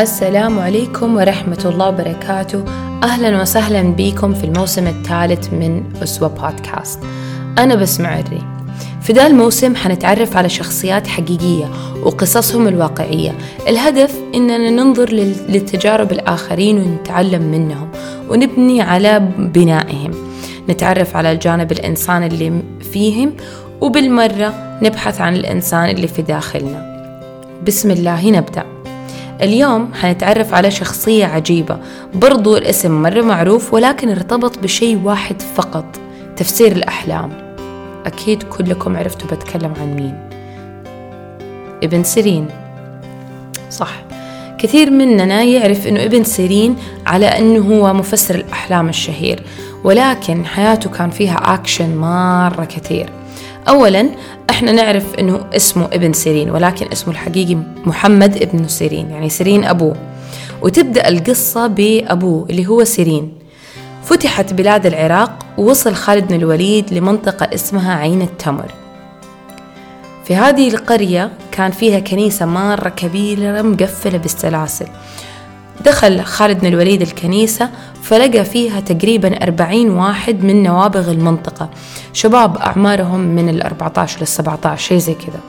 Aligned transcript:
السلام 0.00 0.58
عليكم 0.58 1.16
ورحمة 1.16 1.62
الله 1.64 1.88
وبركاته. 1.88 2.64
أهلا 3.02 3.40
وسهلا 3.40 3.82
بكم 3.82 4.34
في 4.34 4.44
الموسم 4.44 4.86
الثالث 4.86 5.52
من 5.52 5.82
أسوة 6.02 6.28
بودكاست. 6.28 7.00
أنا 7.58 7.74
بسمع 7.74 8.18
الري. 8.18 8.42
في 9.02 9.12
ذا 9.12 9.26
الموسم 9.26 9.76
حنتعرف 9.76 10.36
على 10.36 10.48
شخصيات 10.48 11.06
حقيقية 11.06 11.70
وقصصهم 12.02 12.68
الواقعية. 12.68 13.34
الهدف 13.68 14.14
إننا 14.34 14.70
ننظر 14.70 15.12
للتجارب 15.48 16.12
الآخرين 16.12 16.78
ونتعلم 16.78 17.42
منهم 17.42 17.88
ونبني 18.28 18.82
على 18.82 19.28
بنائهم. 19.38 20.10
نتعرف 20.68 21.16
على 21.16 21.32
الجانب 21.32 21.72
الإنساني 21.72 22.26
اللي 22.26 22.62
فيهم 22.92 23.32
وبالمرة 23.80 24.78
نبحث 24.82 25.20
عن 25.20 25.36
الإنسان 25.36 25.90
اللي 25.90 26.06
في 26.06 26.22
داخلنا. 26.22 26.96
بسم 27.66 27.90
الله 27.90 28.30
نبدأ. 28.30 28.75
اليوم 29.42 29.94
حنتعرف 29.94 30.54
على 30.54 30.70
شخصية 30.70 31.26
عجيبة. 31.26 31.78
برضو 32.14 32.56
الاسم 32.56 33.02
مرة 33.02 33.22
معروف 33.22 33.74
ولكن 33.74 34.08
ارتبط 34.08 34.58
بشيء 34.58 35.00
واحد 35.04 35.42
فقط 35.42 35.84
تفسير 36.36 36.72
الأحلام. 36.72 37.32
أكيد 38.06 38.42
كلكم 38.42 38.96
عرفتوا 38.96 39.28
بتكلم 39.36 39.72
عن 39.80 39.94
مين. 39.94 40.18
ابن 41.82 42.02
سيرين. 42.04 42.48
صح. 43.70 43.90
كثير 44.58 44.90
مننا 44.90 45.42
يعرف 45.42 45.86
أنه 45.86 46.04
ابن 46.04 46.24
سيرين 46.24 46.76
على 47.06 47.26
أنه 47.26 47.74
هو 47.74 47.94
مفسر 47.94 48.34
الأحلام 48.34 48.88
الشهير 48.88 49.42
ولكن 49.84 50.44
حياته 50.44 50.90
كان 50.90 51.10
فيها 51.10 51.54
أكشن 51.54 51.96
مرة 51.96 52.64
كثير. 52.64 53.10
أولا 53.68 54.10
إحنا 54.50 54.72
نعرف 54.72 55.14
إنه 55.14 55.46
اسمه 55.56 55.84
ابن 55.84 56.12
سيرين 56.12 56.50
ولكن 56.50 56.86
اسمه 56.92 57.12
الحقيقي 57.12 57.54
محمد 57.84 58.36
ابن 58.36 58.68
سيرين 58.68 59.10
يعني 59.10 59.28
سيرين 59.28 59.64
أبوه. 59.64 59.96
وتبدأ 60.62 61.08
القصة 61.08 61.66
بأبوه 61.66 62.46
اللي 62.50 62.66
هو 62.66 62.84
سيرين. 62.84 63.32
فتحت 64.04 64.52
بلاد 64.52 64.86
العراق 64.86 65.38
ووصل 65.58 65.94
خالد 65.94 66.28
بن 66.28 66.34
الوليد 66.34 66.94
لمنطقة 66.94 67.54
اسمها 67.54 67.94
عين 67.94 68.22
التمر. 68.22 68.70
في 70.24 70.36
هذه 70.36 70.68
القرية 70.68 71.32
كان 71.52 71.70
فيها 71.70 71.98
كنيسة 71.98 72.46
مرة 72.46 72.88
كبيرة 72.88 73.62
مقفلة 73.62 74.18
بالسلاسل. 74.18 74.86
دخل 75.84 76.20
خالد 76.20 76.60
بن 76.60 76.66
الوليد 76.66 77.02
الكنيسة 77.02 77.70
فلقى 78.02 78.44
فيها 78.44 78.80
تقريبا 78.80 79.42
أربعين 79.42 79.90
واحد 79.90 80.44
من 80.44 80.62
نوابغ 80.62 81.10
المنطقة. 81.10 81.70
شباب 82.12 82.56
أعمارهم 82.56 83.20
من 83.20 83.48
الأربعة 83.48 83.92
عشر 83.96 84.20
للسبعة 84.20 84.58
عشر 84.64 84.88
شيء 84.88 84.98
زي 84.98 85.14
كذا. 85.14 85.40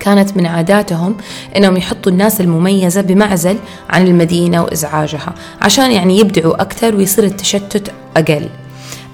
كانت 0.00 0.36
من 0.36 0.46
عاداتهم 0.46 1.16
إنهم 1.56 1.76
يحطوا 1.76 2.12
الناس 2.12 2.40
المميزة 2.40 3.00
بمعزل 3.00 3.56
عن 3.90 4.06
المدينة 4.06 4.62
وإزعاجها 4.62 5.34
عشان 5.62 5.90
يعني 5.90 6.18
يبدعوا 6.18 6.62
أكثر 6.62 6.96
ويصير 6.96 7.24
التشتت 7.24 7.92
أقل. 8.16 8.48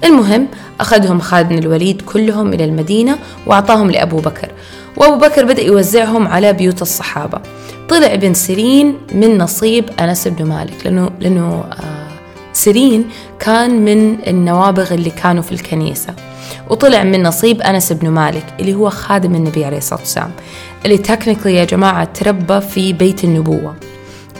المهم 0.03 0.47
أخذهم 0.79 1.19
خالد 1.19 1.49
بن 1.49 1.57
الوليد 1.57 2.01
كلهم 2.01 2.53
إلى 2.53 2.65
المدينة 2.65 3.17
وأعطاهم 3.45 3.91
لأبو 3.91 4.17
بكر. 4.17 4.49
وأبو 4.97 5.17
بكر 5.17 5.45
بدأ 5.45 5.61
يوزعهم 5.61 6.27
على 6.27 6.53
بيوت 6.53 6.81
الصحابة. 6.81 7.39
طلع 7.89 8.13
ابن 8.13 8.33
سيرين 8.33 8.97
من 9.11 9.37
نصيب 9.37 9.85
أنس 9.99 10.27
بن 10.27 10.45
مالك 10.45 10.85
لأنه 10.85 11.09
لأنه 11.19 11.63
آه 11.71 12.07
سيرين 12.53 13.09
كان 13.39 13.85
من 13.85 14.17
النوابغ 14.27 14.93
اللي 14.93 15.09
كانوا 15.09 15.43
في 15.43 15.51
الكنيسة. 15.51 16.13
وطلع 16.69 17.03
من 17.03 17.23
نصيب 17.23 17.61
أنس 17.61 17.91
بن 17.91 18.09
مالك 18.09 18.45
اللي 18.59 18.73
هو 18.73 18.89
خادم 18.89 19.35
النبي 19.35 19.65
عليه 19.65 19.77
الصلاة 19.77 19.99
والسلام 19.99 20.31
اللي 20.85 20.97
technically 20.97 21.55
يا 21.55 21.65
جماعة 21.65 22.03
تربى 22.03 22.61
في 22.61 22.93
بيت 22.93 23.23
النبوة. 23.23 23.75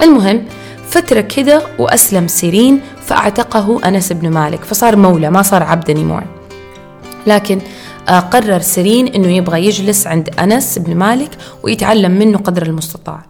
المهم 0.02 0.44
فترة 0.89 1.22
كده 1.22 1.61
وأسلم 1.80 2.27
سيرين 2.27 2.82
فأعتقه 3.05 3.88
أنس 3.88 4.14
بن 4.14 4.30
مالك 4.30 4.64
فصار 4.64 4.95
مولى 4.95 5.30
ما 5.30 5.42
صار 5.42 5.64
عبد 5.64 5.92
anymore 5.92 6.23
لكن 7.27 7.60
آه، 8.10 8.20
قرر 8.20 8.60
سيرين 8.60 9.08
أنه 9.08 9.27
يبغى 9.27 9.66
يجلس 9.66 10.08
عند 10.08 10.30
أنس 10.39 10.80
بن 10.80 10.95
مالك 10.95 11.30
ويتعلم 11.64 12.11
منه 12.11 12.38
قدر 12.38 12.64
المستطاع. 12.64 13.26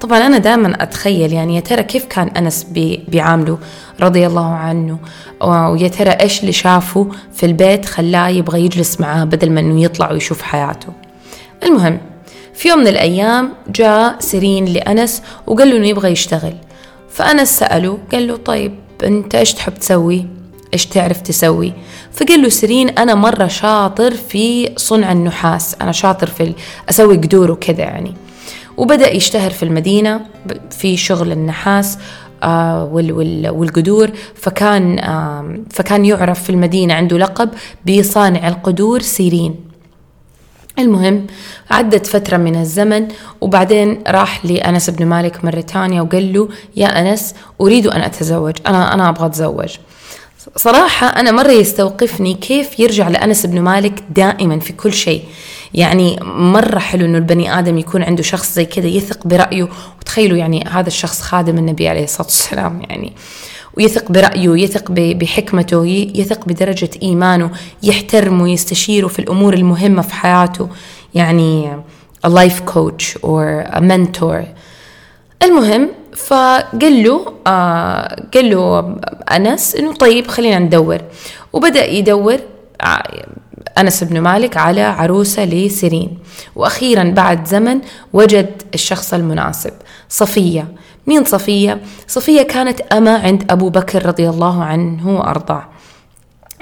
طبعا 0.00 0.18
أنا 0.18 0.38
دائما 0.38 0.82
أتخيل 0.82 1.32
يعني 1.32 1.56
يا 1.56 1.60
ترى 1.60 1.82
كيف 1.82 2.04
كان 2.04 2.28
أنس 2.28 2.66
بيعامله 3.08 3.58
رضي 4.00 4.26
الله 4.26 4.46
عنه؟ 4.46 4.98
ويا 5.42 5.88
ترى 5.88 6.10
إيش 6.10 6.40
اللي 6.40 6.52
شافه 6.52 7.10
في 7.34 7.46
البيت 7.46 7.84
خلاه 7.84 8.28
يبغى 8.28 8.64
يجلس 8.64 9.00
معاه 9.00 9.24
بدل 9.24 9.50
ما 9.50 9.60
أنه 9.60 9.82
يطلع 9.82 10.12
ويشوف 10.12 10.42
حياته. 10.42 10.92
المهم 11.62 12.00
في 12.54 12.68
يوم 12.68 12.78
من 12.78 12.86
الأيام 12.86 13.52
جاء 13.68 14.16
سيرين 14.20 14.64
لأنس 14.64 15.22
وقال 15.46 15.70
له 15.70 15.76
أنه 15.76 15.86
يبغى 15.86 16.10
يشتغل. 16.10 16.54
فأنس 17.10 17.58
سأله 17.58 17.98
قال 18.12 18.28
له 18.28 18.36
طيب 18.36 18.74
أنت 19.04 19.34
إيش 19.34 19.54
تحب 19.54 19.74
تسوي؟ 19.74 20.26
إيش 20.72 20.86
تعرف 20.86 21.20
تسوي؟ 21.20 21.72
فقال 22.12 22.42
له 22.42 22.48
سيرين 22.48 22.88
أنا 22.88 23.14
مرة 23.14 23.46
شاطر 23.46 24.14
في 24.14 24.72
صنع 24.76 25.12
النحاس. 25.12 25.76
أنا 25.82 25.92
شاطر 25.92 26.26
في 26.26 26.54
أسوي 26.90 27.16
قدور 27.16 27.50
وكذا 27.50 27.80
يعني. 27.80 28.14
وبدأ 28.78 29.10
يشتهر 29.14 29.50
في 29.50 29.62
المدينة 29.62 30.20
في 30.70 30.96
شغل 30.96 31.32
النحاس 31.32 31.98
آه 32.42 32.84
والقدور. 33.52 34.10
فكان 34.34 34.98
آه 34.98 35.58
فكان 35.70 36.04
يعرف 36.04 36.42
في 36.42 36.50
المدينة 36.50 36.94
عنده 36.94 37.18
لقب 37.18 37.50
بصانع 37.88 38.48
القدور 38.48 39.00
سيرين. 39.00 39.54
المهم 40.78 41.26
عدت 41.70 42.06
فترة 42.06 42.36
من 42.36 42.56
الزمن 42.60 43.08
وبعدين 43.40 44.02
راح 44.08 44.44
لأنس 44.46 44.90
بن 44.90 45.06
مالك 45.06 45.44
مرة 45.44 45.60
ثانية 45.60 46.00
وقال 46.00 46.32
له 46.32 46.48
يا 46.76 46.86
أنس 46.86 47.34
أريد 47.60 47.86
أن 47.86 48.00
أتزوج 48.00 48.54
أنا 48.66 48.94
أنا 48.94 49.08
أبغى 49.08 49.26
أتزوج. 49.26 49.76
صراحة 50.56 51.06
أنا 51.06 51.30
مرة 51.30 51.50
يستوقفني 51.50 52.34
كيف 52.34 52.80
يرجع 52.80 53.08
لأنس 53.08 53.46
بن 53.46 53.60
مالك 53.60 54.04
دائما 54.10 54.58
في 54.58 54.72
كل 54.72 54.92
شيء. 54.92 55.22
يعني 55.74 56.18
مرة 56.22 56.78
حلو 56.78 57.04
إنه 57.04 57.18
البني 57.18 57.58
آدم 57.58 57.78
يكون 57.78 58.02
عنده 58.02 58.22
شخص 58.22 58.54
زي 58.54 58.64
كذا 58.64 58.86
يثق 58.86 59.26
برأيه. 59.26 59.68
وتخيلوا 60.00 60.38
يعني 60.38 60.64
هذا 60.70 60.86
الشخص 60.88 61.20
خادم 61.20 61.58
النبي 61.58 61.88
عليه 61.88 62.04
الصلاة 62.04 62.26
والسلام 62.26 62.82
يعني. 62.88 63.12
ويثق 63.76 64.12
برأيه 64.12 64.62
يثق 64.64 64.90
بحكمته 64.90 65.86
يثق 66.14 66.44
بدرجة 66.48 66.90
إيمانه 67.02 67.50
يحترمه 67.82 68.48
يستشيره 68.48 69.08
في 69.08 69.18
الأمور 69.18 69.54
المهمة 69.54 70.02
في 70.02 70.14
حياته. 70.14 70.68
يعني 71.14 71.76
a 72.26 72.30
life 72.30 72.64
coach 72.74 73.16
or 73.22 73.64
a 73.74 73.80
mentor. 73.80 74.44
المهم 75.42 75.88
فقال 76.16 77.02
له 77.02 77.32
آه 77.46 78.26
قال 78.34 78.50
له 78.50 78.96
أنس 79.36 79.74
إنه 79.74 79.94
طيب 79.94 80.26
خلينا 80.26 80.58
ندور. 80.58 80.98
وبدأ 81.52 81.84
يدور 81.86 82.38
آه، 82.80 83.02
أنس 83.78 84.04
بن 84.04 84.20
مالك 84.20 84.56
على 84.56 84.82
عروسة 84.82 85.44
لسيرين. 85.44 86.18
وأخيرا 86.56 87.04
بعد 87.04 87.46
زمن 87.46 87.80
وجد 88.12 88.62
الشخص 88.74 89.14
المناسب 89.14 89.72
صفية. 90.08 90.68
مين 91.06 91.24
صفية؟ 91.24 91.80
صفية 92.08 92.42
كانت 92.42 92.80
أما 92.80 93.16
عند 93.18 93.52
أبو 93.52 93.68
بكر 93.68 94.06
رضي 94.06 94.28
الله 94.28 94.64
عنه 94.64 95.18
وأرضاه. 95.18 95.68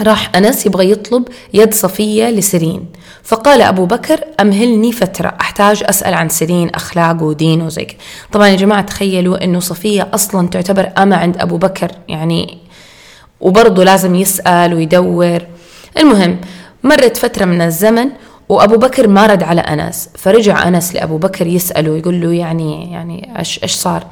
راح 0.03 0.37
أنس 0.37 0.67
يبغى 0.67 0.91
يطلب 0.91 1.29
يد 1.55 1.75
صفية 1.75 2.31
لسيرين. 2.31 2.87
فقال 3.27 3.63
أبو 3.63 3.87
بكر 3.87 4.21
أمهلني 4.41 4.93
فترة 4.93 5.35
أحتاج 5.41 5.85
أسأل 5.87 6.15
عن 6.15 6.29
سيرين 6.29 6.71
أخلاقه 6.71 7.23
ودينه 7.23 7.67
وزي 7.67 7.85
كده 7.85 7.99
طبعا 8.33 8.49
يا 8.49 8.57
جماعة 8.57 8.83
تخيلوا 8.83 9.45
أنه 9.45 9.61
صفية 9.61 10.09
أصلا 10.15 10.49
تعتبر 10.49 10.93
أما 10.99 11.17
عند 11.17 11.37
أبو 11.37 11.57
بكر 11.57 11.91
يعني 12.09 12.59
وبرضه 13.41 13.85
لازم 13.85 14.15
يسأل 14.15 14.75
ويدور. 14.75 15.39
المهم 15.99 16.41
مرت 16.85 17.17
فترة 17.17 17.45
من 17.45 17.61
الزمن 17.61 18.11
وأبو 18.49 18.77
بكر 18.77 19.09
ما 19.09 19.27
رد 19.27 19.43
على 19.43 19.61
أنس 19.61 20.09
فرجع 20.19 20.69
أنس 20.69 20.95
لأبو 20.95 21.19
بكر 21.19 21.47
يسأله 21.47 21.97
يقول 21.97 22.21
له 22.21 22.33
يعني 22.33 22.93
يعني 22.93 23.39
إيش 23.39 23.63
إيش 23.63 23.73
صار؟ 23.73 24.07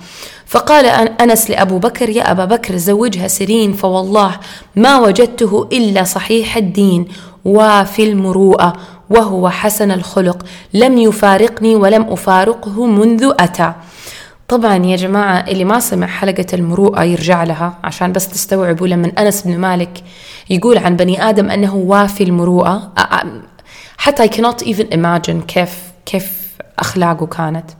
فقال 0.46 0.86
أنس 1.20 1.50
لأبو 1.50 1.78
بكر 1.78 2.08
يا 2.08 2.30
أبا 2.30 2.44
بكر 2.44 2.76
زوجها 2.76 3.28
سيرين 3.28 3.72
فوالله 3.72 4.40
ما 4.76 4.98
وجدته 4.98 5.68
إلا 5.72 6.04
صحيح 6.04 6.56
الدين 6.56 7.08
وفي 7.44 8.04
المروءة. 8.04 8.72
وهو 9.10 9.48
حسن 9.48 9.90
الخلق. 9.90 10.46
لم 10.74 10.98
يفارقني 10.98 11.74
ولم 11.76 12.02
أفارقه 12.02 12.86
منذ 12.86 13.32
أتى. 13.40 13.72
طبعا 14.48 14.76
يا 14.76 14.96
جماعة 14.96 15.38
اللي 15.48 15.64
ما 15.64 15.80
سمع 15.80 16.06
حلقة 16.06 16.46
المروءة 16.52 17.02
يرجع 17.02 17.44
لها 17.44 17.78
عشان 17.84 18.12
بس 18.12 18.28
تستوعبوا 18.28 18.86
لما 18.86 19.12
أنس 19.18 19.42
بن 19.42 19.58
مالك 19.58 20.02
يقول 20.50 20.78
عن 20.78 20.96
بني 20.96 21.28
آدم 21.28 21.50
أنه 21.50 21.74
وافي 21.74 22.24
المروءة. 22.24 22.92
حتى 23.98 24.28
I 24.28 24.30
cannot 24.30 24.64
even 24.64 24.94
imagine 24.94 25.44
كيف 25.48 25.78
كيف 26.06 26.56
أخلاقه 26.78 27.26
كانت. 27.26 27.70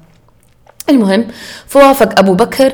المهم 0.90 1.26
فوافق 1.66 2.19
أبو 2.19 2.34
بكر 2.34 2.70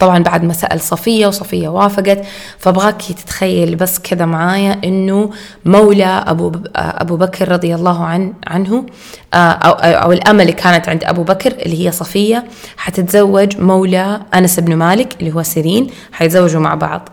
طبعا 0.00 0.18
بعد 0.18 0.44
ما 0.44 0.52
سأل 0.52 0.80
صفية 0.80 1.26
وصفية 1.26 1.68
وافقت. 1.68 2.24
فأبغاك 2.58 3.02
تتخيل 3.02 3.76
بس 3.76 3.98
كذا 3.98 4.24
معايا 4.26 4.80
إنه 4.84 5.30
مولى 5.64 6.24
أبو 6.26 6.52
أبو 6.76 7.16
بكر 7.16 7.52
رضي 7.52 7.74
الله 7.74 8.04
عن 8.04 8.32
عنه 8.46 8.86
أو, 9.34 9.72
أو 9.72 10.12
الأمة 10.12 10.42
اللي 10.42 10.52
كانت 10.52 10.88
عند 10.88 11.04
أبو 11.04 11.22
بكر 11.22 11.52
اللي 11.52 11.86
هي 11.86 11.92
صفية 11.92 12.44
حتتزوج 12.76 13.60
مولى 13.60 14.20
أنس 14.34 14.60
بن 14.60 14.76
مالك 14.76 15.16
اللي 15.20 15.34
هو 15.34 15.42
سيرين 15.42 15.86
حيتزوجوا 16.12 16.60
مع 16.60 16.74
بعض. 16.74 17.08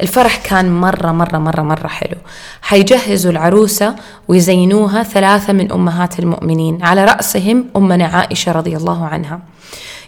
الفرح 0.00 0.36
كان 0.36 0.80
مرة 0.80 1.12
مرة 1.12 1.38
مرة 1.38 1.62
مرة 1.62 1.86
حلو. 1.88 2.16
حيجهزوا 2.62 3.32
العروسة 3.32 3.94
ويزينوها 4.28 5.02
ثلاثة 5.02 5.52
من 5.52 5.72
أمهات 5.72 6.18
المؤمنين. 6.18 6.82
على 6.82 7.04
رأسهم 7.04 7.64
أمنا 7.76 8.04
عائشة 8.06 8.52
رضي 8.52 8.76
الله 8.76 9.06
عنها. 9.06 9.40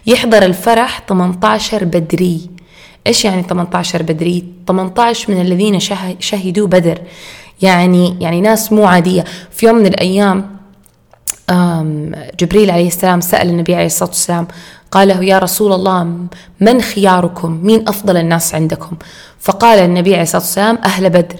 يحضر 0.07 0.45
الفرح 0.45 1.01
18 1.09 1.83
بدري. 1.83 2.49
إيش 3.07 3.25
يعني 3.25 3.43
18 3.43 4.03
بدري؟ 4.03 4.45
18 4.67 5.33
من 5.33 5.41
الذين 5.41 5.79
شهدوا 6.19 6.67
بدر. 6.67 7.01
يعني 7.61 8.17
يعني 8.19 8.41
ناس 8.41 8.73
مو 8.73 8.85
عادية. 8.85 9.23
في 9.51 9.65
يوم 9.65 9.75
من 9.75 9.85
الأيام 9.85 10.57
جبريل 12.39 12.71
عليه 12.71 12.87
السلام 12.87 13.21
سأل 13.21 13.49
النبي 13.49 13.75
عليه 13.75 13.85
الصلاة 13.85 14.09
والسلام 14.09 14.47
قال 14.91 15.07
له 15.07 15.23
يا 15.23 15.39
رسول 15.39 15.73
الله 15.73 16.27
من 16.59 16.81
خياركم؟ 16.81 17.59
مين 17.63 17.87
أفضل 17.87 18.17
الناس 18.17 18.55
عندكم؟ 18.55 18.97
فقال 19.39 19.79
النبي 19.79 20.13
عليه 20.13 20.23
الصلاة 20.23 20.41
والسلام 20.41 20.79
أهل 20.85 21.09
بدر. 21.09 21.35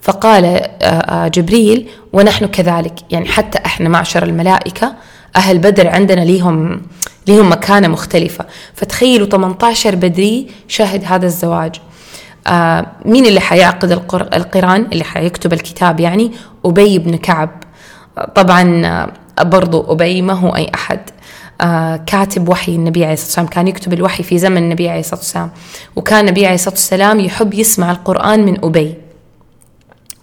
فقال 0.00 0.44
آه، 0.44 0.84
آه، 0.84 1.28
جبريل 1.28 1.88
ونحن 2.12 2.46
كذلك. 2.46 2.94
يعني 3.10 3.28
حتى 3.28 3.58
إحنا 3.66 3.88
معشر 3.88 4.22
الملائكة 4.22 4.94
أهل 5.36 5.58
بدر 5.58 5.88
عندنا 5.88 6.20
ليهم 6.20 6.82
ليهم 7.26 7.52
مكانة 7.52 7.88
مختلفة. 7.88 8.44
فتخيلوا 8.74 9.26
18 9.26 9.94
بدري 9.94 10.50
شهد 10.68 11.04
هذا 11.04 11.26
الزواج. 11.26 11.80
آه 12.46 12.86
مين 13.04 13.26
اللي 13.26 13.40
حيعقد 13.40 13.92
القرآن 14.34 14.88
اللي 14.92 15.04
حيكتب 15.04 15.52
الكتاب؟ 15.52 16.00
يعني 16.00 16.32
أبي 16.64 16.98
بن 16.98 17.16
كعب. 17.16 17.50
طبعا 18.34 19.06
برضو 19.40 19.92
أبي 19.92 20.22
ما 20.22 20.32
هو 20.32 20.56
أي 20.56 20.70
أحد. 20.74 21.00
آه 21.00 21.17
كاتب 22.06 22.48
وحي 22.48 22.74
النبي 22.74 23.04
عليه 23.04 23.12
الصلاة 23.12 23.26
والسلام 23.28 23.46
كان 23.46 23.68
يكتب 23.68 23.92
الوحي 23.92 24.22
في 24.22 24.38
زمن 24.38 24.56
النبي 24.56 24.88
عليه 24.88 25.00
الصلاة 25.00 25.20
والسلام. 25.20 25.50
وكان 25.96 26.20
النبي 26.20 26.46
عليه 26.46 26.54
الصلاة 26.54 26.74
والسلام 26.74 27.20
يحب 27.20 27.54
يسمع 27.54 27.90
القرآن 27.90 28.44
من 28.46 28.64
أبي. 28.64 28.94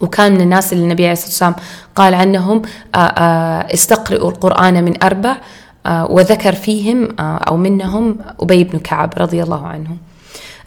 وكان 0.01 0.33
من 0.33 0.41
الناس 0.41 0.73
اللي 0.73 0.83
النبي 0.83 1.03
عليه 1.03 1.13
الصلاة 1.13 1.29
والسلام 1.29 1.55
قال 1.95 2.13
عنهم 2.13 2.61
آه 2.95 2.97
آه 2.97 3.73
استقرئوا 3.73 4.29
القرآن 4.29 4.83
من 4.83 5.03
أربع 5.03 5.37
آه 5.85 6.11
وذكر 6.11 6.55
فيهم 6.55 7.09
أو 7.19 7.57
منهم 7.57 8.17
أبي 8.39 8.63
بن 8.63 8.79
كعب 8.79 9.13
رضي 9.17 9.43
الله 9.43 9.67
عنه. 9.67 9.97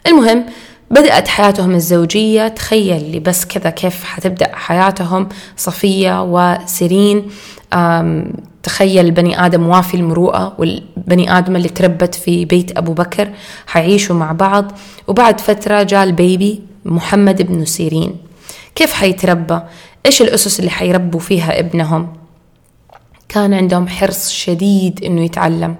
المهم 0.07 0.45
بدأت 0.91 1.27
حياتهم 1.27 1.75
الزوجية 1.75 2.47
تخيل 2.47 3.19
بس 3.19 3.45
كذا 3.45 3.69
كيف 3.69 4.03
حتبدأ 4.03 4.55
حياتهم 4.55 5.29
صفية 5.57 6.23
وسيرين. 6.23 7.29
تخيل 8.63 9.05
البني 9.05 9.45
آدم 9.45 9.67
وافي 9.67 9.97
المروءة 9.97 10.55
والبني 10.57 11.37
آدم 11.37 11.55
اللي 11.55 11.69
تربت 11.69 12.15
في 12.15 12.45
بيت 12.45 12.77
أبو 12.77 12.93
بكر 12.93 13.29
حيعيشوا 13.67 14.15
مع 14.15 14.31
بعض. 14.31 14.71
وبعد 15.07 15.41
فترة 15.41 15.83
جاء 15.83 16.03
البيبي 16.03 16.61
محمد 16.85 17.41
بن 17.41 17.65
سيرين. 17.65 18.15
كيف 18.75 18.93
حيتربى؟ 18.93 19.59
إيش 20.05 20.21
الأسس 20.21 20.59
اللي 20.59 20.71
حيربوا 20.71 21.19
فيها 21.19 21.59
ابنهم؟ 21.59 22.13
كان 23.29 23.53
عندهم 23.53 23.87
حرص 23.87 24.31
شديد 24.31 25.03
إنه 25.03 25.25
يتعلم. 25.25 25.75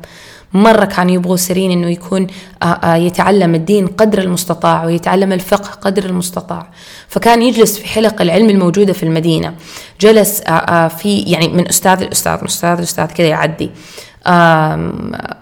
مرة 0.53 0.85
كانوا 0.85 1.13
يبغوا 1.13 1.35
سيرين 1.35 1.71
أنه 1.71 1.87
يكون 1.87 2.27
آه، 2.63 2.65
آه، 2.65 2.95
يتعلم 2.95 3.55
الدين 3.55 3.87
قدر 3.87 4.19
المستطاع 4.19 4.85
ويتعلم 4.85 5.33
الفقه 5.33 5.69
قدر 5.69 6.05
المستطاع. 6.05 6.69
فكان 7.07 7.41
يجلس 7.41 7.79
في 7.79 7.87
حلق 7.87 8.21
العلم 8.21 8.49
الموجودة 8.49 8.93
في 8.93 9.03
المدينة. 9.03 9.53
جلس 10.01 10.41
آه، 10.47 10.87
في 10.87 11.19
يعني 11.19 11.47
من 11.47 11.67
أستاذ 11.67 12.01
الأستاذ 12.01 12.37
من 12.37 12.47
أستاذ 12.47 12.77
الأستاذ 12.77 13.05
كذا 13.05 13.27
يعدي. 13.27 13.71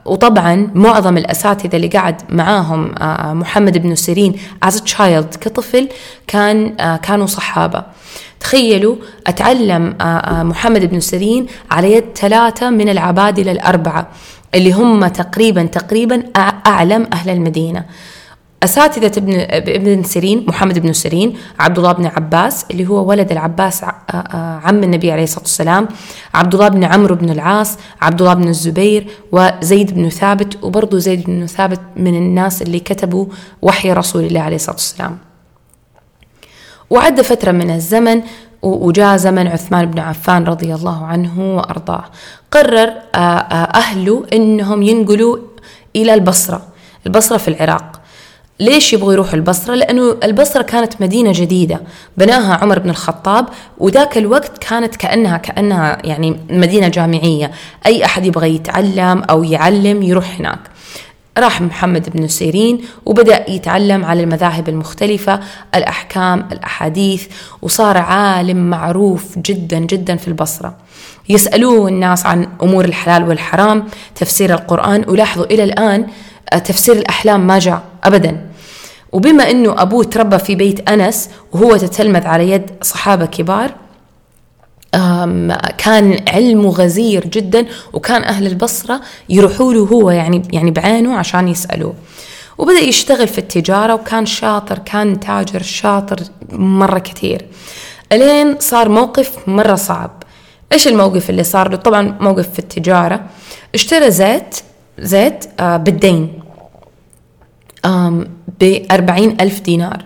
وطبعا 0.06 0.72
معظم 0.76 1.18
الأساتذة 1.18 1.76
اللي 1.76 1.88
قعد 1.88 2.22
معاهم 2.30 2.96
محمد 3.40 3.78
بن 3.78 3.96
سيرين 3.96 4.40
a 4.66 4.70
child 4.70 5.38
كطفل 5.42 5.90
كان 6.28 6.76
كانوا 6.98 7.26
صحابة. 7.26 7.84
تخيلوا 8.40 8.96
أتعلم 9.28 9.96
محمد 10.50 10.86
بن 10.86 11.00
سيرين 11.00 11.48
على 11.72 11.94
يد 11.94 12.06
ثلاثة 12.16 12.70
من 12.70 12.90
العبادلة 12.90 13.52
الأربعة. 13.52 14.08
اللي 14.56 14.74
هم 14.74 15.08
تقريبا 15.08 15.64
تقريبا 15.64 16.24
أعلم 16.68 17.08
أهل 17.14 17.30
المدينة. 17.30 17.86
أساتذة 18.64 19.12
ابن 19.18 19.40
ابن 19.50 20.04
سيرين 20.04 20.46
محمد 20.48 20.80
بن 20.80 20.94
سيرين 20.94 21.38
عبد 21.60 21.78
الله 21.78 21.92
بن 21.92 22.06
عباس 22.06 22.66
اللي 22.72 22.88
هو 22.88 23.10
ولد 23.10 23.32
العباس 23.32 23.84
عم 24.64 24.84
النبي 24.84 25.12
عليه 25.12 25.24
الصلاة 25.24 25.44
والسلام 25.44 25.88
عبد 26.34 26.54
الله 26.54 26.68
بن 26.68 26.84
عمرو 26.84 27.16
بن 27.16 27.30
العاص 27.30 27.78
عبد 28.02 28.22
الله 28.22 28.34
بن 28.34 28.48
الزبير 28.48 29.08
وزيد 29.32 29.94
بن 29.94 30.10
ثابت 30.10 30.64
وبرضه 30.64 30.98
زيد 30.98 31.24
بن 31.24 31.46
ثابت 31.46 31.82
من 31.96 32.16
الناس 32.16 32.62
اللي 32.62 32.80
كتبوا 32.80 33.26
وحي 33.62 33.94
رسول 33.94 34.24
الله 34.24 34.42
عليه 34.42 34.56
الصلاة 34.56 34.76
والسلام. 34.76 35.18
وعد 36.90 37.22
فترة 37.22 37.52
من 37.52 37.72
الزمن 37.72 38.22
وجاء 38.62 39.18
زمن 39.18 39.48
عثمان 39.48 39.86
بن 39.86 40.00
عفان 40.00 40.44
رضي 40.44 40.74
الله 40.74 41.06
عنه 41.06 41.58
وأرضاه. 41.58 42.04
قرر 42.52 42.94
آه، 43.16 43.18
آه، 43.18 43.78
أهله 43.78 44.26
أنهم 44.34 44.84
ينقلوا 44.84 45.38
إلى 45.96 46.14
البصرة 46.14 46.62
البصرة 47.06 47.38
في 47.38 47.48
العراق. 47.48 48.02
ليش 48.60 48.94
يبغوا 48.94 49.14
يروحوا 49.14 49.34
البصرة؟ 49.34 49.76
لأنه 49.76 50.18
البصرة 50.24 50.62
كانت 50.62 51.02
مدينة 51.02 51.32
جديدة 51.36 51.82
بناها 52.18 52.54
عمر 52.54 52.80
بن 52.80 52.90
الخطاب 52.90 53.46
وذاك 53.78 54.18
الوقت 54.18 54.58
كانت 54.58 54.96
كأنها 54.96 55.38
كأنها 55.38 55.98
يعني 56.04 56.40
مدينة 56.50 56.88
جامعية. 56.88 57.52
أي 57.86 58.06
أحد 58.06 58.26
يبغى 58.26 58.56
يتعلم 58.56 59.24
أو 59.30 59.44
يعلم 59.44 60.04
يروح 60.04 60.36
هناك. 60.40 60.60
راح 61.40 61.62
محمد 61.62 62.10
بن 62.10 62.28
سيرين 62.28 62.82
وبدأ 63.06 63.50
يتعلم 63.52 64.06
على 64.06 64.24
المذاهب 64.24 64.70
المختلفة 64.70 65.40
الأحكام 65.76 66.48
الأحاديث 66.52 67.28
وصار 67.62 67.98
عالم 67.98 68.70
معروف 68.70 69.40
جدا 69.40 69.80
جدا 69.80 70.16
في 70.16 70.28
البصرة. 70.28 70.76
يسألوه 71.30 71.88
الناس 71.88 72.26
عن 72.26 72.48
أمور 72.62 72.86
الحلال 72.86 73.30
والحرام 73.30 73.86
تفسير 74.16 74.54
القرآن 74.54 75.06
ولاحظوا 75.08 75.46
إلى 75.46 75.64
الآن 75.64 76.08
آه، 76.54 76.58
تفسير 76.58 76.96
الأحلام 76.96 77.48
ما 77.48 77.60
جاء 77.60 77.84
أبدا. 78.04 78.48
وبما 79.12 79.52
أنه 79.52 79.82
أبوه 79.82 80.04
تربى 80.04 80.38
في 80.38 80.56
بيت 80.56 80.90
أنس 80.90 81.30
وهو 81.52 81.78
تتلمذ 81.78 82.28
على 82.28 82.52
يد 82.52 82.72
صحابة 82.82 83.26
كبار 83.26 83.72
كان 85.78 86.20
علمه 86.28 86.70
غزير 86.70 87.28
جدا 87.28 87.66
وكان 87.94 88.24
أهل 88.24 88.48
البصرة 88.48 89.02
يروحوا 89.30 89.74
له 89.74 89.80
هو 89.80 90.12
يعني 90.12 90.42
يعني 90.54 90.72
بعينه 90.72 91.18
عشان 91.18 91.48
يسألوه. 91.48 91.94
وبدأ 92.58 92.80
يشتغل 92.80 93.28
في 93.28 93.38
التجارة 93.38 93.94
وكان 93.94 94.26
شاطر 94.26 94.80
كان 94.80 95.20
تاجر 95.20 95.62
شاطر 95.62 96.20
مرة 96.52 97.00
كثير. 97.00 97.46
ألين 98.12 98.60
صار 98.60 98.90
موقف 98.90 99.50
مرة 99.50 99.76
صعب. 99.76 100.24
إيش 100.72 100.88
الموقف 100.88 101.30
اللي 101.30 101.44
صار 101.44 101.70
له؟ 101.70 101.78
طبعا 101.78 102.18
موقف 102.20 102.50
في 102.54 102.60
التجارة. 102.60 103.26
اشترى 103.76 104.12
زيت 104.12 104.56
زيت 105.00 105.46
آه، 105.60 105.78
بالدين. 105.78 106.40
بأربعين 108.60 109.38
ألف 109.42 109.60
دينار. 109.60 110.06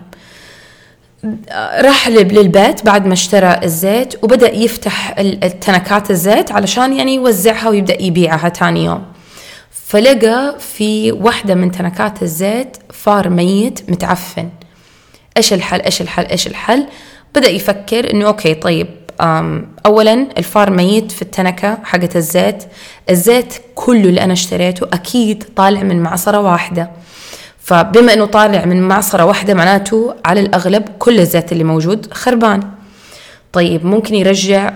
راح 1.80 2.08
للبيت 2.08 2.84
بعد 2.84 3.06
ما 3.06 3.12
اشترى 3.12 3.60
الزيت 3.62 4.24
وبدأ 4.24 4.54
يفتح 4.54 5.14
التنكات 5.18 6.10
الزيت 6.10 6.52
علشان 6.52 6.92
يعني 6.92 7.14
يوزعها 7.14 7.68
ويبدأ 7.68 8.02
يبيعها 8.02 8.48
تاني 8.48 8.84
يوم. 8.84 9.02
فلقى 9.70 10.56
في 10.58 11.12
واحدة 11.12 11.54
من 11.54 11.70
تنكات 11.70 12.22
الزيت 12.22 12.76
فار 12.90 13.28
ميت 13.28 13.90
متعفن. 13.90 14.48
إيش 15.36 15.52
الحل؟ 15.52 15.80
إيش 15.80 16.00
الحل؟ 16.00 16.24
إيش 16.24 16.46
الحل؟ 16.46 16.86
بدأ 17.34 17.48
يفكر 17.48 18.10
إنه 18.10 18.26
okay 18.26 18.54
طيب 18.54 18.88
اولا 19.86 20.26
الفار 20.38 20.70
ميت 20.70 21.12
في 21.12 21.22
التنكة 21.22 21.78
حقت 21.84 22.16
الزيت. 22.16 22.64
الزيت 23.10 23.54
كله 23.74 24.08
اللي 24.08 24.20
أنا 24.24 24.32
اشتريته 24.32 24.86
أكيد 24.92 25.44
طالع 25.56 25.82
من 25.82 26.02
معصرة 26.02 26.40
واحدة. 26.40 26.90
فبما 27.62 28.12
إنه 28.12 28.26
طالع 28.26 28.64
من 28.64 28.88
معصرة 28.88 29.24
واحدة 29.24 29.54
معناته 29.54 30.14
على 30.24 30.40
الأغلب 30.40 30.84
كل 30.98 31.20
الزيت 31.20 31.52
اللي 31.52 31.64
موجود 31.64 32.14
خربان. 32.14 32.62
طيب 33.52 33.86
ممكن 33.86 34.14
يرجع 34.14 34.72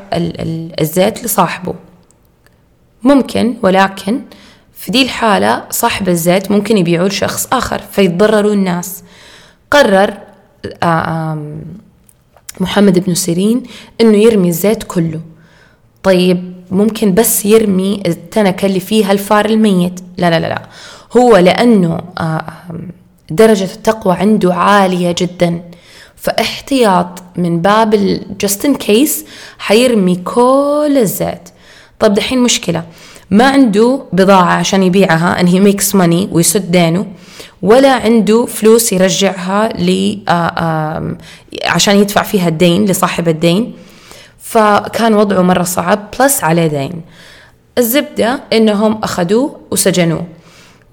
الزيت 0.80 1.24
لصاحبه. 1.24 1.74
ممكن 3.02 3.54
ولكن 3.62 4.20
في 4.74 4.90
دي 4.92 5.02
الحالة 5.02 5.64
صاحب 5.70 6.08
الزيت 6.08 6.50
ممكن 6.50 6.78
يبيعوه 6.78 7.08
لشخص 7.08 7.48
آخر 7.52 7.82
فيتضرروا 7.92 8.52
الناس. 8.52 9.02
قرر 9.70 10.14
محمد 12.60 12.98
بن 12.98 13.14
سيرين 13.14 13.62
إنه 14.00 14.16
يرمي 14.16 14.48
الزيت 14.48 14.82
كله. 14.82 15.20
طيب 16.02 16.56
ممكن 16.70 17.14
بس 17.14 17.44
يرمي 17.44 18.02
التنكة 18.06 18.66
اللي 18.66 18.80
فيها 18.80 19.12
الفار 19.12 19.44
الميت. 19.44 20.00
لا 20.16 20.30
لا 20.30 20.40
لا, 20.40 20.46
لا. 20.46 20.62
هو 21.16 21.36
لأنه 21.36 22.00
آه، 22.18 22.44
درجة 23.30 23.64
التقوى 23.64 24.14
عنده 24.14 24.54
عالية 24.54 25.14
جدا. 25.18 25.62
فاحتياط 26.16 27.22
من 27.36 27.62
باب 27.62 27.94
ال 27.94 28.06
just 28.06 28.51
in 28.51 28.74
case 28.74 29.24
حيرمي 29.58 30.16
كل 30.16 30.96
الزيت. 31.00 31.48
طب 31.98 32.14
دحين 32.14 32.38
مشكلة. 32.38 32.84
ما 33.30 33.48
عنده 33.50 34.00
بضاعة 34.12 34.52
عشان 34.54 34.82
يبيعها 34.82 35.40
and 35.40 35.46
he 35.46 35.60
makes 35.60 35.94
money 35.94 36.28
ويسد 36.32 36.70
دينه 36.70 37.06
ولا 37.62 37.92
عنده 37.92 38.46
فلوس 38.46 38.92
يرجعها 38.92 39.68
آه، 40.28 41.16
عشان 41.64 41.96
يدفع 41.96 42.22
فيها 42.22 42.48
الدين 42.48 42.84
لصاحب 42.84 43.28
الدين. 43.28 43.72
فكان 44.38 45.14
وضعه 45.14 45.42
مرة 45.42 45.62
صعب 45.62 46.10
plus 46.20 46.44
عليه 46.44 46.66
دين. 46.66 47.02
الزبدة 47.78 48.40
إنهم 48.52 49.00
أخذوه 49.02 49.60
وسجنوه. 49.70 50.26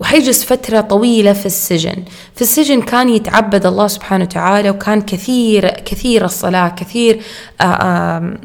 وحيجلس 0.03 0.43
فترة 0.43 0.81
طويلة 0.81 1.33
في 1.33 1.45
السجن. 1.45 2.03
في 2.36 2.41
السجن 2.41 2.81
كان 2.81 3.10
يتعبد 3.10 3.65
الله 3.65 3.88
سبحانه 3.88 4.24
وتعالى 4.24 4.69
وكان 4.69 5.01
كثير 5.01 5.69
كثير 5.69 6.25
الصلاة 6.25 6.69
كثير 6.69 7.22
آآ 7.62 7.65
آآ 7.65 8.38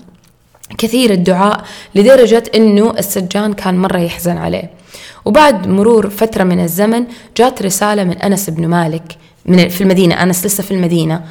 كثير 0.78 1.10
الدعاء 1.10 1.64
لدرجة 1.94 2.42
أنه 2.54 2.94
السجان 2.98 3.52
كان 3.52 3.78
مرة 3.78 3.98
يحزن 3.98 4.36
عليه. 4.36 4.70
وبعد 5.24 5.66
مرور 5.66 6.10
فترة 6.10 6.44
من 6.44 6.60
الزمن 6.64 7.04
جات 7.36 7.62
رسالة 7.62 8.04
من 8.04 8.18
أنس 8.18 8.50
بن 8.50 8.66
مالك 8.66 9.16
من 9.46 9.68
في 9.68 9.80
المدينة 9.80 10.22
أنس 10.22 10.46
لسه 10.46 10.62
في 10.62 10.70
المدينة 10.70 11.24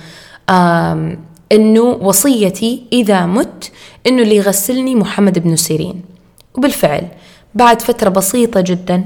أنه 1.52 1.82
وصيتي 1.82 2.84
إذا 2.94 3.26
مت 3.26 3.72
أنه 4.08 4.22
اللي 4.22 4.36
يغسلني 4.36 4.96
محمد 4.96 5.40
بن 5.40 5.56
سيرين. 5.56 6.02
وبالفعل 6.56 7.08
بعد 7.56 7.82
فترة 7.82 8.10
بسيطة 8.10 8.62
جدا 8.62 9.06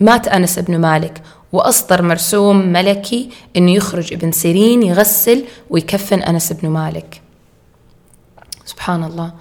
مات 0.00 0.28
أنس 0.28 0.58
بن 0.58 0.78
مالك 0.78 1.22
وأصدر 1.52 2.02
مرسوم 2.02 2.56
ملكي 2.56 3.30
أنه 3.56 3.72
يخرج 3.72 4.12
ابن 4.12 4.32
سيرين 4.32 4.82
يغسل 4.82 5.44
ويكفن 5.70 6.22
أنس 6.22 6.52
بن 6.52 6.68
مالك. 6.68 7.20
سبحان 8.64 9.04
الله. 9.04 9.32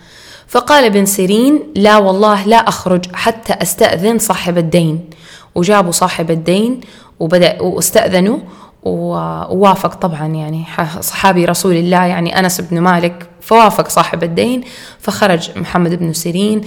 فقال 0.48 0.86
ابن 0.86 1.06
سيرين 1.06 1.64
لا 1.76 1.98
والله 1.98 2.46
لا 2.46 2.58
أخرج 2.58 3.16
حتى 3.16 3.54
أستأذن 3.54 4.20
صاحب 4.20 4.58
الدين. 4.58 5.10
وجابوا 5.56 5.92
صاحب 5.92 6.32
الدين 6.32 6.82
وبدأ 7.20 7.62
وأستأذنوا 7.62 8.40
ووافق 8.88 9.96
طبعا 9.96 10.28
يعني 10.28 10.64
صحابي 11.00 11.46
رسول 11.46 11.76
الله 11.76 12.04
يعني 12.04 12.40
أنس 12.40 12.62
بن 12.62 12.82
مالك 12.82 13.30
فوافق 13.42 13.90
صاحب 13.90 14.24
الدين 14.24 14.62
فخرج 15.00 15.50
محمد 15.56 16.00
بن 16.00 16.14
سيرين 16.14 16.62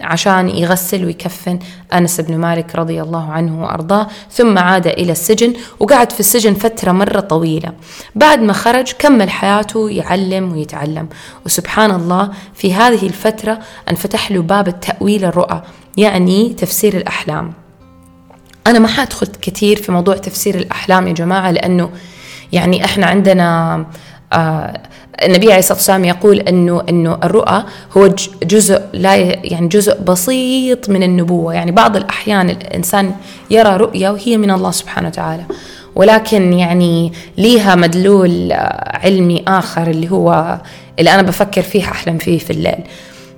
عشان 0.00 0.48
يغسل 0.48 1.04
ويكفن 1.04 1.58
أنس 1.94 2.20
بن 2.20 2.38
مالك 2.38 2.76
رضي 2.76 3.02
الله 3.02 3.32
عنه 3.32 3.62
وأرضاه 3.62 4.06
ثم 4.30 4.58
عاد 4.58 4.86
إلى 4.86 5.12
السجن 5.12 5.52
وقعد 5.80 6.12
في 6.12 6.20
السجن 6.20 6.54
فترة 6.54 6.92
مرة 6.92 7.20
طويلة. 7.20 7.72
بعد 8.14 8.40
ما 8.40 8.52
خرج 8.52 8.92
كمل 8.98 9.30
حياته 9.30 9.90
يعلم 9.90 10.52
ويتعلم. 10.52 11.08
وسبحان 11.46 11.90
الله 11.90 12.30
في 12.54 12.74
هذه 12.74 13.06
الفترة 13.06 13.58
انفتح 13.90 14.32
له 14.32 14.42
باب 14.42 14.68
التأويل 14.68 15.24
الرؤى 15.24 15.62
يعني 15.96 16.48
تفسير 16.48 16.96
الأحلام. 16.96 17.52
أنا 18.66 18.78
ما 18.78 18.88
حأدخل 18.88 19.26
كثير 19.26 19.76
في 19.76 19.92
موضوع 19.92 20.16
تفسير 20.16 20.54
الأحلام 20.54 21.08
يا 21.08 21.12
جماعة 21.12 21.50
لأنه 21.50 21.90
يعني 22.52 22.84
إحنا 22.84 23.06
عندنا 23.06 23.86
آه 24.32 24.80
النبي 25.22 25.46
عليه 25.46 25.58
الصلاة 25.58 25.76
والسلام 25.78 26.04
يقول 26.04 26.40
إنه 26.40 26.82
إنه 26.88 27.18
الرؤى 27.24 27.64
هو 27.96 28.14
جزء 28.42 28.82
لا 28.92 29.14
يعني 29.16 29.68
جزء 29.68 30.00
بسيط 30.00 30.88
من 30.88 31.02
النبوة. 31.02 31.54
يعني 31.54 31.70
بعض 31.72 31.96
الأحيان 31.96 32.50
الإنسان 32.50 33.12
يرى 33.50 33.76
رؤيه 33.76 34.10
وهي 34.10 34.36
من 34.36 34.50
الله 34.50 34.70
سبحانه 34.70 35.08
وتعالى. 35.08 35.44
ولكن 35.94 36.52
يعني 36.52 37.12
ليها 37.38 37.74
مدلول 37.74 38.52
علمي 38.86 39.44
آخر 39.48 39.86
اللي 39.90 40.10
هو 40.10 40.58
اللي 40.98 41.14
أنا 41.14 41.22
بفكر 41.22 41.62
فيه 41.62 41.84
أحلم 41.84 42.18
فيه 42.18 42.38
في 42.38 42.50
الليل. 42.50 42.78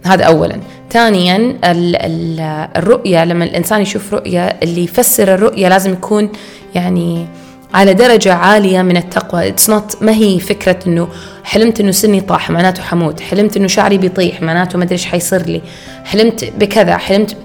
هذا 0.07 0.25
اولا. 0.25 0.61
ثانيا 0.91 1.37
ال 1.37 1.97
ال 1.97 2.41
الرؤية 2.77 3.25
لما 3.25 3.45
الإنسان 3.45 3.83
يشوف 3.83 4.15
رؤية 4.15 4.47
اللي 4.63 4.85
يفسر 4.85 5.35
الرؤية 5.35 5.69
لازم 5.69 5.93
يكون 5.93 6.29
يعني 6.75 7.27
على 7.75 7.95
درجة 7.95 8.35
عالية 8.35 8.83
من 8.83 8.97
التقوى. 8.97 9.49
it's 9.49 9.71
not 9.71 10.03
ما 10.03 10.13
هي 10.13 10.41
فكرة 10.41 10.79
إنه 10.87 11.09
حلمت 11.45 11.81
إنه 11.81 11.91
سني 11.91 12.21
طاح 12.21 12.51
معناته 12.51 12.83
حموت 12.83 13.21
حلمت 13.21 13.57
إنه 13.57 13.67
شعري 13.67 13.99
بيطيح 13.99 14.43
معناته 14.43 14.79
ما 14.79 14.85
أدري 14.85 14.93
إيش 14.95 15.07
حيصير 15.07 15.47
لي. 15.47 15.63
حلمت 16.05 16.53
بكذا 16.59 16.97
حلمت 16.97 17.37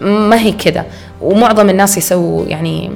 ما 0.00 0.40
هي 0.40 0.52
كذا. 0.52 0.84
ومعظم 1.20 1.70
الناس 1.70 1.98
يسووا 1.98 2.46
يعني 2.46 2.90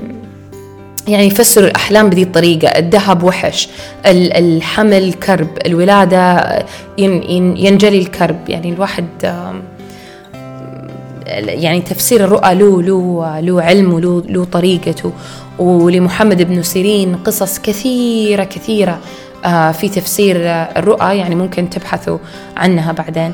يعني 1.08 1.26
يفسروا 1.26 1.66
الأحلام 1.66 2.10
بهذه 2.10 2.22
الطريقة. 2.22 2.68
الذهب 2.68 3.22
وحش 3.22 3.68
الحمل 4.06 5.12
كرب 5.12 5.48
الولادة 5.66 6.44
ينجلي 6.98 7.98
الكرب. 7.98 8.36
يعني 8.48 8.72
الواحد 8.72 9.06
يعني 11.26 11.80
تفسير 11.80 12.24
الرؤى 12.24 12.54
له 12.54 12.82
له 12.82 13.40
له 13.40 13.62
علم 13.62 13.92
وله 13.92 14.22
له 14.28 14.44
طريقته. 14.44 15.12
ولمحمد 15.58 16.42
بن 16.42 16.62
سيرين 16.62 17.16
قصص 17.16 17.58
كثيرة 17.58 18.44
كثيرة 18.44 18.98
آه، 19.44 19.72
في 19.72 19.88
تفسير 19.88 20.36
الرؤى. 20.76 21.18
يعني 21.18 21.34
ممكن 21.34 21.70
تبحثوا 21.70 22.18
عنها 22.56 22.92
بعدين. 22.92 23.32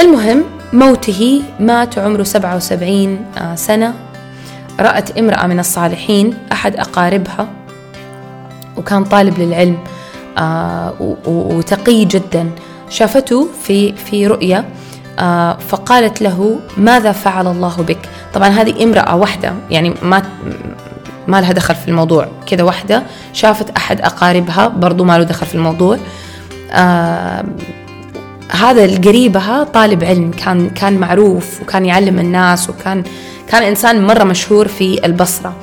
المهم 0.00 0.44
موته 0.72 1.42
مات 1.60 1.98
عمره 1.98 2.22
77 2.22 3.18
آه، 3.38 3.54
سنة. 3.54 4.09
رأت 4.80 5.18
امرأة 5.18 5.46
من 5.46 5.58
الصالحين 5.60 6.34
أحد 6.52 6.76
أقاربها 6.76 7.48
وكان 8.76 9.04
طالب 9.04 9.38
للعلم 9.38 9.78
آه، 10.38 11.16
وتقي 11.26 12.04
جدا. 12.04 12.50
شافته 12.88 13.48
في 13.62 13.92
في 13.92 14.26
رؤيا 14.26 14.64
فقالت 15.68 16.22
له 16.22 16.58
ماذا 16.76 17.12
فعل 17.12 17.46
الله 17.46 17.76
بك؟ 17.76 17.98
طبعا 18.34 18.48
هذه 18.48 18.84
امرأة 18.84 19.16
واحدة 19.16 19.52
يعني 19.70 19.94
ما 20.02 20.22
ما 21.28 21.40
لها 21.40 21.52
دخل 21.52 21.74
في 21.74 21.88
الموضوع. 21.88 22.28
كذا 22.46 22.62
واحدة 22.62 23.02
شافت 23.32 23.70
أحد 23.70 24.00
أقاربها 24.00 24.68
برضو 24.68 25.04
ما 25.04 25.18
له 25.18 25.24
دخل 25.24 25.46
في 25.46 25.54
الموضوع. 25.54 25.98
آه 26.72 27.44
هذا 28.50 28.84
القريبها 28.84 29.64
طالب 29.64 30.04
علم 30.04 30.30
كان 30.30 30.70
كان 30.70 30.98
معروف 30.98 31.62
وكان 31.62 31.86
يعلم 31.86 32.18
الناس 32.18 32.70
وكان 32.70 33.04
كان 33.50 33.62
إنسان 33.62 34.06
مرة 34.06 34.24
مشهور 34.24 34.68
في 34.68 35.06
البصرة. 35.06 35.56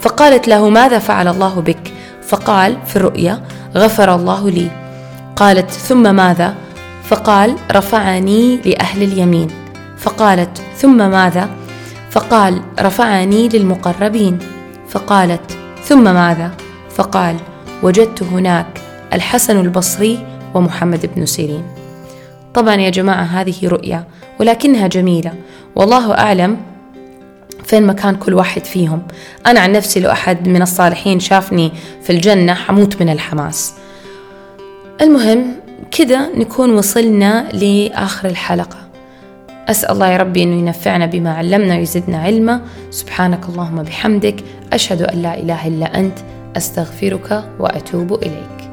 فقالت 0.00 0.48
له 0.48 0.68
ماذا 0.68 0.98
فعل 0.98 1.28
الله 1.28 1.60
بك؟ 1.60 1.92
فقال 2.28 2.78
في 2.86 2.96
الرؤيا 2.96 3.42
غفر 3.76 4.14
الله 4.14 4.50
لي. 4.50 4.70
قالت 5.36 5.70
ثم 5.70 6.14
ماذا؟ 6.14 6.54
فقال 7.04 7.56
رفعني 7.72 8.56
لأهل 8.56 9.02
اليمين. 9.02 9.48
فقالت 9.98 10.62
ثم 10.76 11.10
ماذا؟ 11.10 11.48
فقال 12.10 12.62
رفعني 12.80 13.48
للمقربين. 13.48 14.38
فقالت 14.88 15.56
ثم 15.84 16.04
ماذا؟ 16.04 16.50
فقال 16.96 17.36
وجدت 17.82 18.22
هناك 18.22 18.66
الحسن 19.12 19.60
البصري 19.60 20.26
ومحمد 20.54 21.10
بن 21.16 21.26
سيرين. 21.26 21.64
طبعا 22.54 22.74
يا 22.74 22.90
جماعة 22.90 23.22
هذه 23.22 23.54
رؤيا 23.68 24.04
ولكنها 24.40 24.86
جميلة. 24.86 25.32
والله 25.76 26.14
أعلم 26.14 26.56
فين 27.70 27.86
مكان 27.86 28.16
كل 28.16 28.34
واحد 28.34 28.64
فيهم. 28.64 29.02
أنا 29.46 29.60
عن 29.60 29.72
نفسي 29.72 30.00
لو 30.00 30.10
أحد 30.10 30.48
من 30.48 30.62
الصالحين 30.62 31.20
شافني 31.20 31.72
في 32.02 32.10
الجنة 32.10 32.54
حموت 32.54 33.02
من 33.02 33.08
الحماس. 33.08 33.74
المهم 35.00 35.54
كذا 35.90 36.28
نكون 36.28 36.70
وصلنا 36.70 37.48
لآخر 37.52 38.28
الحلقة. 38.28 38.76
أسأل 39.68 39.90
الله 39.90 40.08
يا 40.08 40.16
ربي 40.16 40.42
أنه 40.42 40.56
ينفعنا 40.56 41.06
بما 41.06 41.34
علمنا 41.34 41.76
ويزدنا 41.76 42.22
علما. 42.22 42.60
سبحانك 42.90 43.48
اللهم 43.48 43.82
بحمدك. 43.82 44.44
أشهد 44.72 45.02
أن 45.02 45.22
لا 45.22 45.38
إله 45.38 45.66
إلا 45.68 45.98
أنت. 45.98 46.18
أستغفرك 46.56 47.44
وأتوب 47.58 48.14
إليك. 48.14 48.69